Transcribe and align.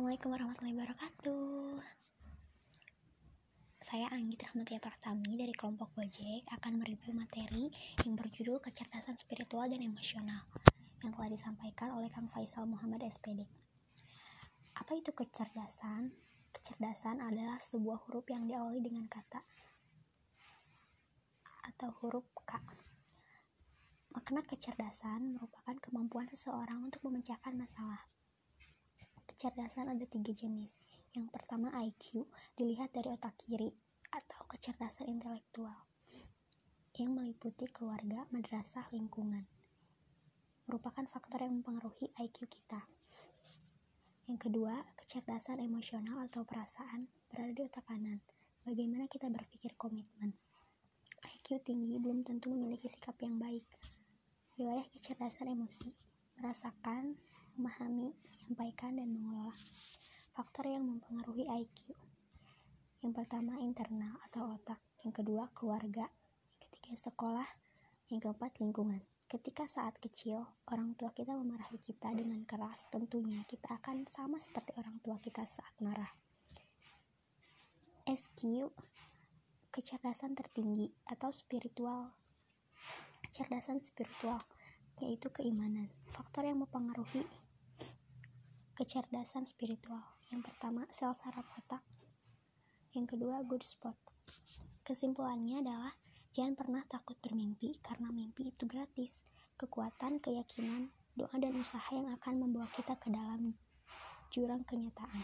Assalamualaikum 0.00 0.32
warahmatullahi 0.32 0.76
wabarakatuh. 0.80 1.76
Saya 3.84 4.08
Anggit 4.16 4.40
Rahmatia 4.48 4.80
Pratami 4.80 5.36
dari 5.36 5.52
kelompok 5.52 5.92
Gojek 5.92 6.48
akan 6.56 6.80
mereview 6.80 7.12
materi 7.12 7.68
yang 8.08 8.16
berjudul 8.16 8.64
Kecerdasan 8.64 9.20
Spiritual 9.20 9.68
dan 9.68 9.84
Emosional 9.84 10.48
yang 11.04 11.12
telah 11.12 11.28
disampaikan 11.28 11.92
oleh 11.92 12.08
Kang 12.08 12.32
Faisal 12.32 12.64
Muhammad 12.64 13.04
SPD 13.04 13.44
Apa 14.80 14.96
itu 14.96 15.12
kecerdasan? 15.12 16.16
Kecerdasan 16.48 17.20
adalah 17.20 17.60
sebuah 17.60 18.00
huruf 18.08 18.24
yang 18.32 18.48
diawali 18.48 18.80
dengan 18.80 19.04
kata 19.04 19.44
atau 21.76 21.92
huruf 22.00 22.24
K. 22.48 22.56
Makna 24.16 24.40
kecerdasan 24.48 25.36
merupakan 25.36 25.76
kemampuan 25.76 26.24
seseorang 26.24 26.88
untuk 26.88 27.04
memecahkan 27.04 27.52
masalah 27.52 28.00
Kecerdasan 29.40 29.88
ada 29.88 30.04
tiga 30.04 30.36
jenis. 30.36 30.76
Yang 31.16 31.32
pertama 31.32 31.72
IQ, 31.80 32.28
dilihat 32.60 32.92
dari 32.92 33.08
otak 33.08 33.40
kiri 33.40 33.72
atau 34.12 34.44
kecerdasan 34.44 35.08
intelektual 35.08 35.88
yang 37.00 37.16
meliputi 37.16 37.64
keluarga, 37.72 38.28
madrasah, 38.36 38.84
lingkungan. 38.92 39.48
Merupakan 40.68 41.08
faktor 41.08 41.48
yang 41.48 41.56
mempengaruhi 41.56 42.12
IQ 42.20 42.52
kita. 42.52 42.84
Yang 44.28 44.44
kedua, 44.44 44.76
kecerdasan 45.00 45.64
emosional 45.64 46.20
atau 46.28 46.44
perasaan 46.44 47.08
berada 47.32 47.56
di 47.56 47.64
otak 47.64 47.88
kanan. 47.88 48.20
Bagaimana 48.68 49.08
kita 49.08 49.32
berpikir 49.32 49.72
komitmen. 49.80 50.36
IQ 51.40 51.64
tinggi 51.64 51.96
belum 51.96 52.28
tentu 52.28 52.52
memiliki 52.52 52.92
sikap 52.92 53.16
yang 53.24 53.40
baik. 53.40 53.64
Wilayah 54.60 54.84
kecerdasan 54.92 55.48
emosi, 55.56 55.96
merasakan, 56.36 57.16
memahami, 57.56 58.14
menyampaikan, 58.14 58.98
dan 58.98 59.08
mengelola. 59.10 59.56
Faktor 60.30 60.70
yang 60.70 60.86
mempengaruhi 60.86 61.48
IQ. 61.48 61.90
Yang 63.00 63.12
pertama 63.24 63.58
internal 63.64 64.14
atau 64.28 64.60
otak, 64.60 64.78
yang 65.02 65.14
kedua 65.16 65.48
keluarga, 65.56 66.06
ketiga 66.60 66.92
sekolah, 66.92 67.48
yang 68.12 68.20
keempat 68.20 68.60
lingkungan. 68.60 69.00
Ketika 69.30 69.64
saat 69.70 69.96
kecil, 70.02 70.42
orang 70.68 70.98
tua 70.98 71.14
kita 71.14 71.32
memarahi 71.32 71.78
kita 71.78 72.10
dengan 72.12 72.42
keras, 72.42 72.90
tentunya 72.90 73.46
kita 73.46 73.78
akan 73.78 74.04
sama 74.10 74.42
seperti 74.42 74.74
orang 74.74 74.98
tua 74.98 75.22
kita 75.22 75.46
saat 75.46 75.72
marah. 75.78 76.10
SQ, 78.04 78.66
kecerdasan 79.70 80.34
tertinggi 80.34 80.90
atau 81.06 81.30
spiritual. 81.30 82.10
Kecerdasan 83.22 83.78
spiritual 83.78 84.42
yaitu 85.00 85.32
keimanan. 85.32 85.88
Faktor 86.12 86.44
yang 86.46 86.60
mempengaruhi 86.60 87.24
kecerdasan 88.76 89.44
spiritual. 89.44 90.00
Yang 90.32 90.52
pertama, 90.52 90.88
sel 90.88 91.12
saraf 91.12 91.44
otak. 91.56 91.84
Yang 92.96 93.16
kedua, 93.16 93.44
good 93.44 93.60
spot. 93.60 93.96
Kesimpulannya 94.80 95.60
adalah 95.60 95.92
jangan 96.32 96.56
pernah 96.56 96.82
takut 96.88 97.18
bermimpi 97.20 97.76
karena 97.84 98.08
mimpi 98.08 98.48
itu 98.48 98.64
gratis. 98.64 99.28
Kekuatan, 99.60 100.24
keyakinan, 100.24 100.88
doa 101.12 101.36
dan 101.36 101.52
usaha 101.60 101.92
yang 101.92 102.08
akan 102.16 102.40
membawa 102.40 102.64
kita 102.72 102.96
ke 102.96 103.12
dalam 103.12 103.52
jurang 104.32 104.64
kenyataan. 104.64 105.20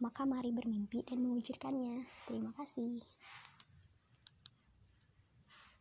Maka 0.00 0.24
mari 0.24 0.54
bermimpi 0.54 1.02
dan 1.04 1.20
mewujudkannya. 1.20 2.06
Terima 2.30 2.54
kasih. 2.56 3.02